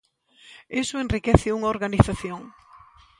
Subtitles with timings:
[0.83, 2.41] Iso enriquece unha organización.